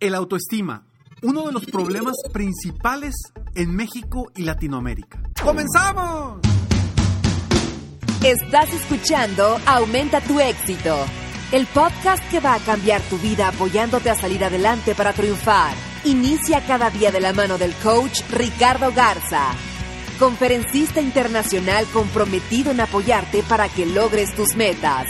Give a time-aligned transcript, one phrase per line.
[0.00, 0.86] El autoestima,
[1.22, 3.16] uno de los problemas principales
[3.56, 5.20] en México y Latinoamérica.
[5.42, 6.38] ¡Comenzamos!
[8.22, 10.96] Estás escuchando Aumenta tu éxito,
[11.50, 15.74] el podcast que va a cambiar tu vida apoyándote a salir adelante para triunfar.
[16.04, 19.48] Inicia cada día de la mano del coach Ricardo Garza,
[20.20, 25.08] conferencista internacional comprometido en apoyarte para que logres tus metas.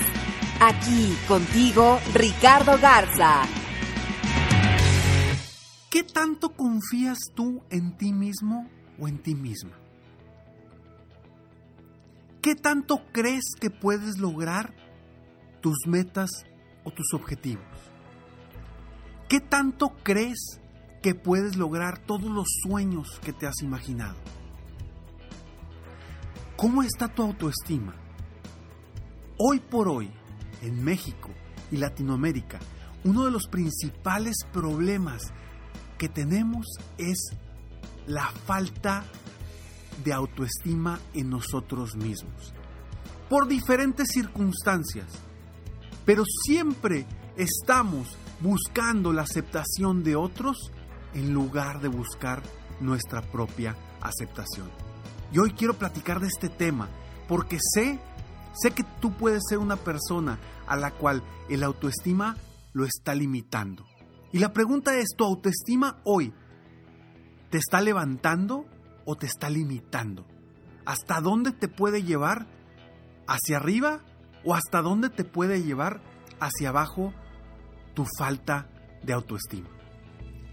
[0.61, 3.43] Aquí contigo, Ricardo Garza
[5.99, 8.69] ¿Qué tanto confías tú en ti mismo
[9.01, 9.77] o en ti misma?
[12.41, 14.73] ¿Qué tanto crees que puedes lograr
[15.61, 16.31] tus metas
[16.85, 17.67] o tus objetivos?
[19.29, 20.61] ¿Qué tanto crees
[21.03, 24.19] que puedes lograr todos los sueños que te has imaginado?
[26.57, 27.97] ¿Cómo está tu autoestima?
[29.37, 30.13] Hoy por hoy,
[30.63, 31.31] en México
[31.73, 32.61] y Latinoamérica,
[33.03, 35.33] uno de los principales problemas
[35.99, 37.19] que tenemos es
[38.07, 39.05] la falta
[40.05, 42.55] de autoestima en nosotros mismos.
[43.29, 45.07] Por diferentes circunstancias.
[46.07, 47.05] Pero siempre
[47.37, 50.73] estamos buscando la aceptación de otros
[51.13, 52.43] en lugar de buscar
[52.81, 54.71] nuestra propia aceptación.
[55.33, 56.89] Y hoy quiero platicar de este tema
[57.27, 57.99] porque sé,
[58.55, 62.37] sé que tú puedes ser una persona a la cual el autoestima
[62.73, 63.85] lo está limitando.
[64.33, 66.33] Y la pregunta es, ¿tu autoestima hoy
[67.51, 68.67] te está levantando
[69.05, 70.27] o te está limitando?
[70.85, 72.47] ¿Hasta dónde te puede llevar?
[73.27, 74.01] ¿Hacia arriba
[74.45, 76.03] o hasta dónde te puede llevar
[76.41, 77.13] hacia abajo
[77.95, 78.69] tu falta
[79.03, 79.69] de autoestima?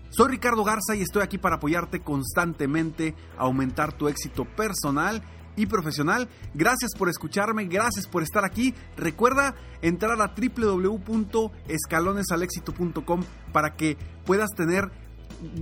[0.09, 5.21] Soy Ricardo Garza y estoy aquí para apoyarte constantemente a aumentar tu éxito personal
[5.55, 6.27] y profesional.
[6.53, 8.73] Gracias por escucharme, gracias por estar aquí.
[8.97, 14.89] Recuerda entrar a www.escalonesalexito.com para que puedas tener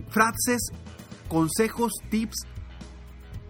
[0.09, 0.61] frases,
[1.27, 2.45] consejos, tips,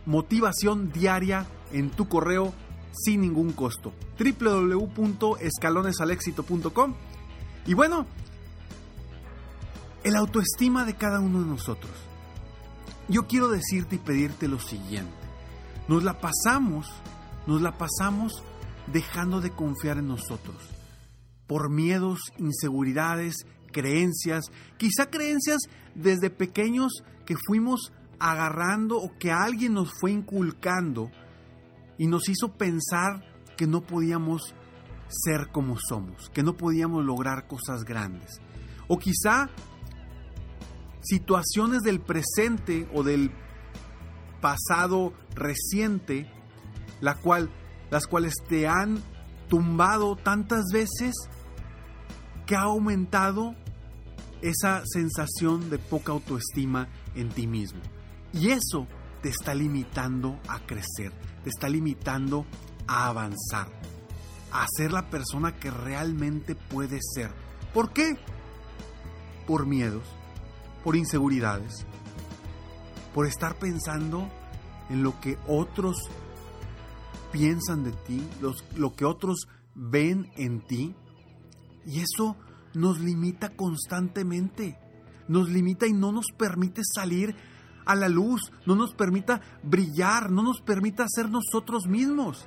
[0.05, 2.53] motivación diaria en tu correo
[2.91, 3.93] sin ningún costo.
[4.19, 6.93] www.escalonesalexito.com
[7.65, 8.05] Y bueno,
[10.03, 11.91] el autoestima de cada uno de nosotros.
[13.07, 15.22] Yo quiero decirte y pedirte lo siguiente.
[15.87, 16.87] Nos la pasamos,
[17.47, 18.43] nos la pasamos
[18.87, 20.55] dejando de confiar en nosotros
[21.47, 24.45] por miedos, inseguridades, creencias,
[24.77, 25.61] quizá creencias
[25.93, 31.11] desde pequeños que fuimos agarrando o que alguien nos fue inculcando
[31.97, 33.23] y nos hizo pensar
[33.57, 34.55] que no podíamos
[35.09, 38.39] ser como somos, que no podíamos lograr cosas grandes.
[38.87, 39.49] O quizá
[41.01, 43.31] situaciones del presente o del
[44.43, 46.29] pasado reciente,
[46.99, 47.49] la cual,
[47.89, 49.01] las cuales te han
[49.47, 51.13] tumbado tantas veces
[52.45, 53.55] que ha aumentado
[54.41, 57.79] esa sensación de poca autoestima en ti mismo.
[58.33, 58.85] Y eso
[59.21, 61.13] te está limitando a crecer,
[61.45, 62.45] te está limitando
[62.85, 63.69] a avanzar,
[64.51, 67.31] a ser la persona que realmente puedes ser.
[67.73, 68.17] ¿Por qué?
[69.47, 70.03] Por miedos,
[70.83, 71.85] por inseguridades,
[73.13, 74.29] por estar pensando
[74.89, 75.97] en lo que otros
[77.31, 78.21] piensan de ti,
[78.75, 80.95] lo que otros ven en ti.
[81.85, 82.35] Y eso
[82.73, 84.77] nos limita constantemente.
[85.27, 87.35] Nos limita y no nos permite salir
[87.85, 92.45] a la luz, no nos permita brillar, no nos permita ser nosotros mismos.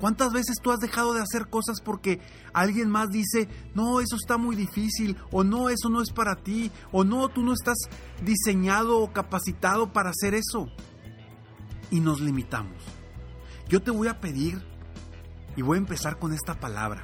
[0.00, 2.20] ¿Cuántas veces tú has dejado de hacer cosas porque
[2.52, 6.70] alguien más dice, no, eso está muy difícil, o no, eso no es para ti,
[6.92, 7.76] o no, tú no estás
[8.22, 10.68] diseñado o capacitado para hacer eso?
[11.90, 12.82] Y nos limitamos.
[13.68, 14.62] Yo te voy a pedir,
[15.56, 17.02] y voy a empezar con esta palabra,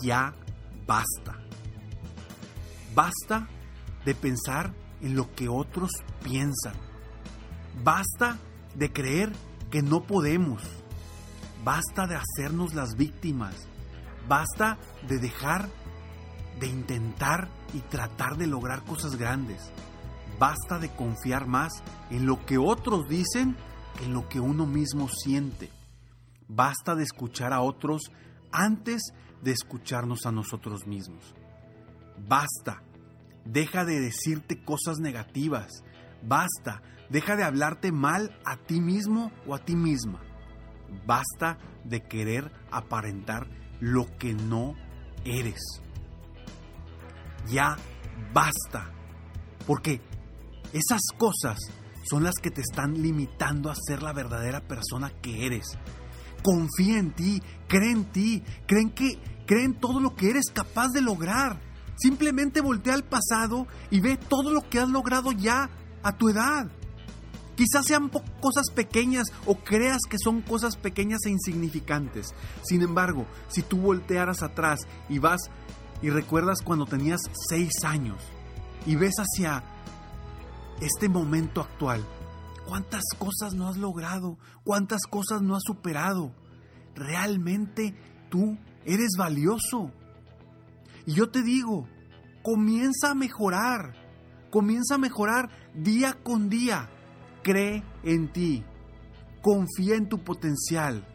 [0.00, 0.34] ya
[0.86, 1.38] basta.
[2.94, 3.48] Basta
[4.06, 4.72] de pensar
[5.02, 5.90] en lo que otros
[6.22, 6.74] piensan.
[7.82, 8.38] Basta
[8.74, 9.32] de creer
[9.70, 10.62] que no podemos.
[11.64, 13.68] Basta de hacernos las víctimas.
[14.28, 14.78] Basta
[15.08, 15.68] de dejar
[16.60, 19.70] de intentar y tratar de lograr cosas grandes.
[20.38, 21.72] Basta de confiar más
[22.10, 25.70] en lo que otros dicen que en lo que uno mismo siente.
[26.48, 28.02] Basta de escuchar a otros
[28.52, 29.02] antes
[29.42, 31.34] de escucharnos a nosotros mismos.
[32.28, 32.82] Basta.
[33.44, 35.84] Deja de decirte cosas negativas.
[36.22, 36.82] Basta.
[37.10, 40.20] Deja de hablarte mal a ti mismo o a ti misma.
[41.06, 43.46] Basta de querer aparentar
[43.80, 44.74] lo que no
[45.24, 45.60] eres.
[47.48, 47.76] Ya
[48.32, 48.90] basta.
[49.66, 50.00] Porque
[50.72, 51.58] esas cosas
[52.08, 55.66] son las que te están limitando a ser la verdadera persona que eres.
[56.42, 60.88] Confía en ti, cree en ti, creen que cree en todo lo que eres capaz
[60.88, 61.60] de lograr.
[61.96, 65.70] Simplemente voltea al pasado y ve todo lo que has logrado ya
[66.02, 66.70] a tu edad.
[67.56, 68.10] Quizás sean
[68.40, 72.34] cosas pequeñas o creas que son cosas pequeñas e insignificantes.
[72.64, 75.40] Sin embargo, si tú voltearas atrás y vas
[76.02, 78.20] y recuerdas cuando tenías seis años
[78.86, 79.62] y ves hacia
[80.80, 82.04] este momento actual,
[82.66, 84.36] ¿cuántas cosas no has logrado?
[84.64, 86.34] ¿Cuántas cosas no has superado?
[86.96, 87.94] Realmente
[88.30, 89.92] tú eres valioso.
[91.06, 91.86] Y yo te digo,
[92.42, 93.94] comienza a mejorar,
[94.50, 96.90] comienza a mejorar día con día
[97.44, 98.64] cree en ti,
[99.40, 101.06] confía en tu potencial.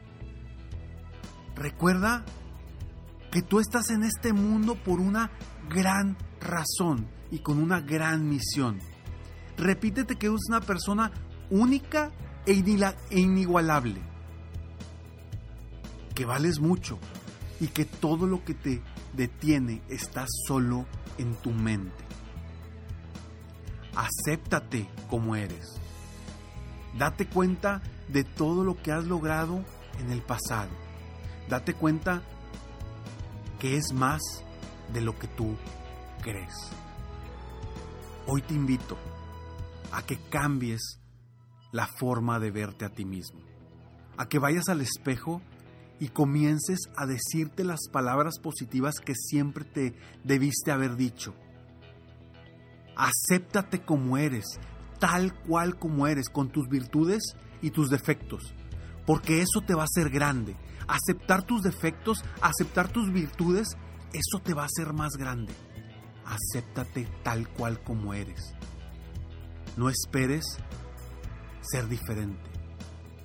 [1.56, 2.24] Recuerda
[3.32, 5.32] que tú estás en este mundo por una
[5.70, 8.80] gran razón y con una gran misión.
[9.58, 11.12] Repítete que eres una persona
[11.50, 12.12] única
[12.46, 14.02] e, e inigualable,
[16.16, 16.98] que vales mucho
[17.60, 18.82] y que todo lo que te
[19.14, 20.86] detiene está solo
[21.18, 22.06] en tu mente.
[23.96, 25.80] Acéptate como eres.
[26.98, 29.64] Date cuenta de todo lo que has logrado
[30.00, 30.70] en el pasado.
[31.48, 32.22] Date cuenta
[33.60, 34.22] que es más
[34.94, 35.56] de lo que tú
[36.22, 36.54] crees.
[38.28, 38.98] Hoy te invito
[39.92, 41.00] a que cambies
[41.72, 43.42] la forma de verte a ti mismo.
[44.18, 45.42] A que vayas al espejo
[46.00, 49.94] y comiences a decirte las palabras positivas que siempre te
[50.24, 51.36] debiste haber dicho.
[52.96, 54.46] Acéptate como eres,
[55.00, 58.54] tal cual como eres, con tus virtudes y tus defectos,
[59.06, 60.56] porque eso te va a hacer grande.
[60.88, 63.78] Aceptar tus defectos, aceptar tus virtudes,
[64.14, 65.54] eso te va a hacer más grande.
[66.26, 68.54] Acéptate tal cual como eres.
[69.78, 70.46] No esperes
[71.62, 72.50] ser diferente.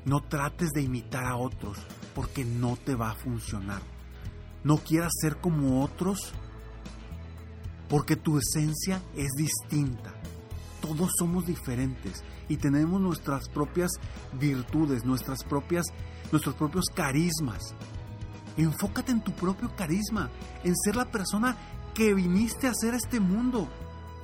[0.04, 1.78] No trates de imitar a otros
[2.14, 3.82] porque no te va a funcionar.
[4.62, 6.32] No quieras ser como otros
[7.88, 10.13] porque tu esencia es distinta
[10.84, 13.90] todos somos diferentes y tenemos nuestras propias
[14.38, 15.86] virtudes, nuestras propias,
[16.30, 17.74] nuestros propios carismas.
[18.58, 20.28] Enfócate en tu propio carisma,
[20.62, 21.56] en ser la persona
[21.94, 23.66] que viniste a hacer este mundo.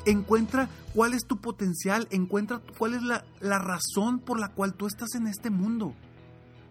[0.05, 4.87] Encuentra cuál es tu potencial, encuentra cuál es la, la razón por la cual tú
[4.87, 5.95] estás en este mundo.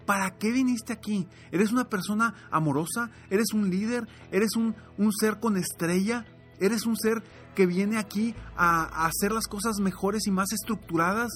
[0.06, 1.28] ¿Para qué viniste aquí?
[1.52, 3.10] ¿Eres una persona amorosa?
[3.32, 4.08] ¿Eres un líder?
[4.32, 6.26] ¿Eres un, un ser con estrella?
[6.60, 7.24] ¿Eres un ser
[7.56, 11.30] que viene aquí a, hacer las cosas mejores y más estructuradas?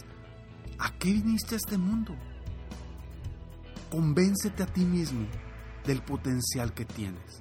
[0.79, 2.15] ¿A qué viniste a este mundo?
[3.89, 5.27] Convéncete a ti mismo
[5.85, 7.39] del potencial que tienes.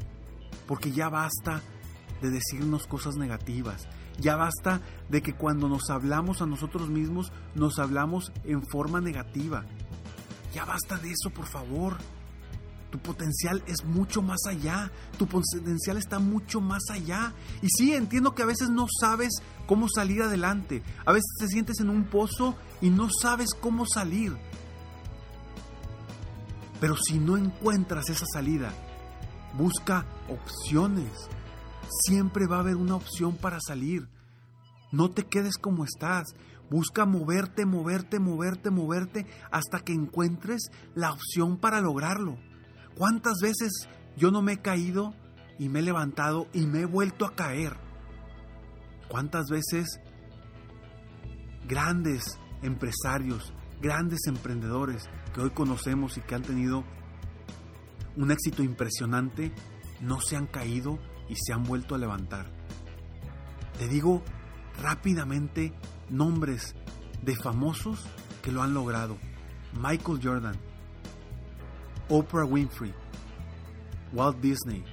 [0.67, 1.61] Porque ya basta
[2.21, 3.89] de decirnos cosas negativas.
[4.21, 9.65] Ya basta de que cuando nos hablamos a nosotros mismos, nos hablamos en forma negativa.
[10.55, 11.97] Ya basta de eso, por favor.
[12.93, 14.93] Tu potencial es mucho más allá.
[15.17, 17.33] Tu potencial está mucho más allá.
[17.63, 19.31] Y sí, entiendo que a veces no sabes
[19.67, 20.83] cómo salir adelante.
[21.07, 24.37] A veces te sientes en un pozo y no sabes cómo salir.
[26.81, 28.75] Pero si no encuentras esa salida,
[29.57, 31.31] busca opciones.
[32.05, 34.07] Siempre va a haber una opción para salir.
[34.91, 36.35] No te quedes como estás.
[36.69, 42.37] Busca moverte, moverte, moverte, moverte hasta que encuentres la opción para lograrlo.
[42.97, 45.15] ¿Cuántas veces yo no me he caído
[45.59, 47.77] y me he levantado y me he vuelto a caer?
[49.09, 50.01] ¿Cuántas veces
[51.67, 56.85] grandes empresarios, grandes emprendedores que hoy conocemos y que han tenido
[58.17, 59.53] un éxito impresionante,
[60.01, 62.51] no se han caído y se han vuelto a levantar?
[63.79, 64.23] Te digo
[64.81, 65.73] rápidamente
[66.11, 66.75] nombres
[67.23, 68.07] de famosos
[68.43, 69.17] que lo han logrado.
[69.75, 70.57] Michael Jordan,
[72.09, 72.93] Oprah Winfrey,
[74.13, 74.85] Walt Disney,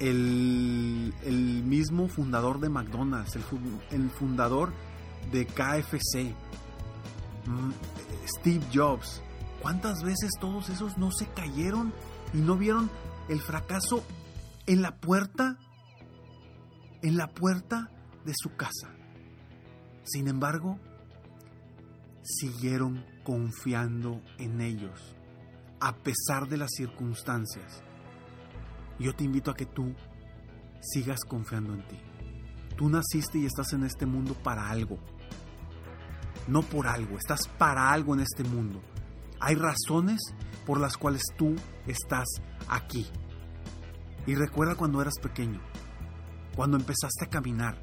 [0.00, 3.42] el, el mismo fundador de McDonald's, el,
[3.90, 4.72] el fundador
[5.32, 6.34] de KFC,
[7.46, 7.70] mm,
[8.26, 9.22] Steve Jobs.
[9.60, 11.92] ¿Cuántas veces todos esos no se cayeron
[12.32, 12.90] y no vieron
[13.28, 14.04] el fracaso
[14.66, 15.58] en la puerta,
[17.02, 17.90] en la puerta
[18.24, 18.94] de su casa?
[20.04, 20.78] Sin embargo,
[22.22, 25.14] siguieron confiando en ellos,
[25.80, 27.82] a pesar de las circunstancias.
[28.98, 29.94] Yo te invito a que tú
[30.80, 31.98] sigas confiando en ti.
[32.74, 34.98] Tú naciste y estás en este mundo para algo.
[36.46, 38.80] No por algo, estás para algo en este mundo.
[39.40, 40.20] Hay razones
[40.64, 41.54] por las cuales tú
[41.86, 42.28] estás
[42.66, 43.06] aquí.
[44.26, 45.60] Y recuerda cuando eras pequeño,
[46.56, 47.78] cuando empezaste a caminar,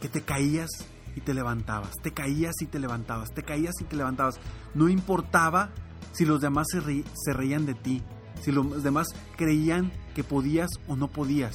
[0.00, 0.70] que te caías
[1.16, 4.38] y te levantabas, te caías y te levantabas, te caías y te levantabas.
[4.74, 5.70] No importaba
[6.12, 8.02] si los demás se, reían de ti,
[8.42, 11.54] si los demás creían que podías o no podías,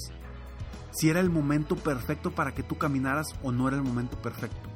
[0.92, 4.70] si era el momento perfecto para que tú caminaras o no era el momento perfecto.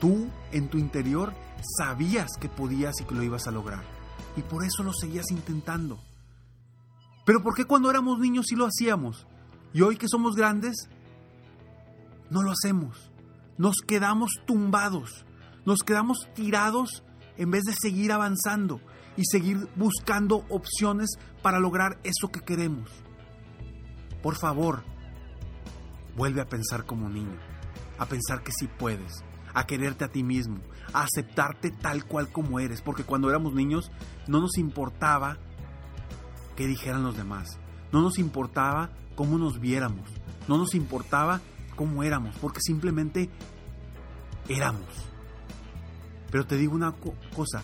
[0.00, 1.34] Tú en tu interior
[1.76, 3.82] sabías que podías y que lo ibas a lograr.
[4.36, 5.98] Y por eso lo seguías intentando.
[7.26, 9.26] Pero ¿por qué cuando éramos niños sí lo hacíamos?
[9.74, 10.88] Y hoy que somos grandes,
[12.30, 13.10] no lo hacemos.
[13.58, 15.26] Nos quedamos tumbados.
[15.66, 17.02] Nos quedamos tirados
[17.36, 18.80] en vez de seguir avanzando
[19.16, 22.88] y seguir buscando opciones para lograr eso que queremos.
[24.22, 24.84] Por favor,
[26.16, 27.38] vuelve a pensar como niño,
[27.98, 29.24] a pensar que sí puedes,
[29.54, 30.60] a quererte a ti mismo,
[30.92, 33.90] a aceptarte tal cual como eres, porque cuando éramos niños
[34.28, 35.38] no nos importaba
[36.56, 37.58] qué dijeran los demás,
[37.92, 40.08] no nos importaba cómo nos viéramos,
[40.46, 41.40] no nos importaba
[41.78, 43.30] cómo éramos, porque simplemente
[44.48, 44.88] éramos.
[46.28, 47.62] Pero te digo una cosa,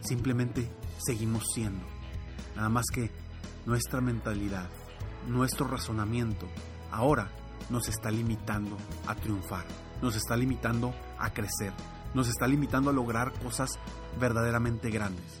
[0.00, 1.86] simplemente seguimos siendo.
[2.56, 3.12] Nada más que
[3.64, 4.68] nuestra mentalidad,
[5.28, 6.48] nuestro razonamiento,
[6.90, 7.30] ahora
[7.70, 8.76] nos está limitando
[9.06, 9.64] a triunfar,
[10.02, 11.72] nos está limitando a crecer,
[12.14, 13.70] nos está limitando a lograr cosas
[14.18, 15.40] verdaderamente grandes.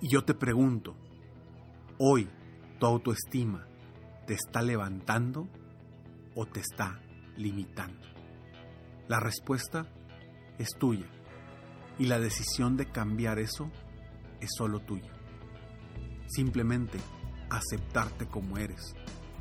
[0.00, 0.94] Y yo te pregunto,
[1.98, 2.30] hoy
[2.78, 3.66] tu autoestima
[4.28, 5.48] te está levantando
[6.34, 7.00] o te está
[7.36, 8.06] limitando?
[9.08, 9.86] La respuesta
[10.58, 11.06] es tuya
[11.98, 13.70] y la decisión de cambiar eso
[14.40, 15.12] es solo tuya.
[16.26, 16.98] Simplemente
[17.50, 18.94] aceptarte como eres,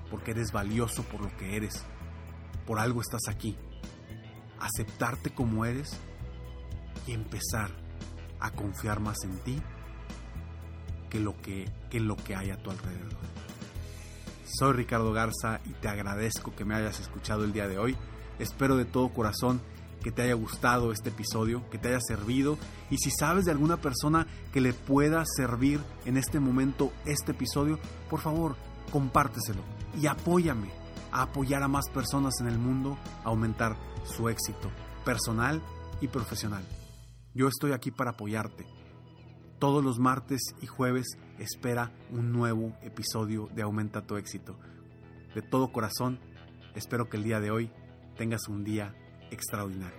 [0.10, 1.84] porque eres valioso por lo que eres,
[2.66, 3.58] por algo estás aquí.
[4.60, 5.98] Aceptarte como eres
[7.08, 7.72] y empezar
[8.40, 9.62] a confiar más en ti
[11.10, 13.33] que, lo que, que lo que hay a tu alrededor.
[14.46, 17.96] Soy Ricardo Garza y te agradezco que me hayas escuchado el día de hoy.
[18.40, 19.62] Espero de todo corazón
[20.04, 22.58] que te haya gustado este episodio, que te haya servido
[22.90, 27.80] y si sabes de alguna persona que le pueda servir en este momento este episodio,
[28.10, 28.58] por favor,
[28.92, 29.62] compárteselo
[30.00, 30.70] y apóyame
[31.12, 34.70] a apoyar a más personas en el mundo a aumentar su éxito
[35.06, 35.62] personal
[36.02, 36.64] y profesional.
[37.34, 38.66] Yo estoy aquí para apoyarte.
[39.63, 44.60] Todos los martes y jueves espera un nuevo episodio de Aumenta tu éxito.
[45.34, 46.20] De todo corazón,
[46.75, 47.72] espero que el día de hoy
[48.17, 48.93] tengas un día
[49.32, 49.98] extraordinario.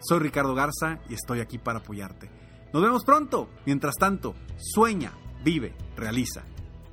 [0.00, 2.28] Soy Ricardo Garza y estoy aquí para apoyarte.
[2.72, 3.48] Nos vemos pronto.
[3.64, 5.12] Mientras tanto, sueña,
[5.44, 6.42] vive, realiza.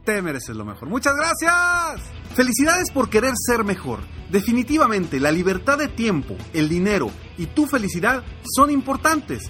[0.06, 0.90] Te mereces lo mejor.
[0.90, 2.12] Muchas gracias.
[2.36, 4.02] Felicidades por querer ser mejor.
[4.30, 8.24] Definitivamente, la libertad de tiempo, el dinero y tu felicidad
[8.56, 9.50] son importantes.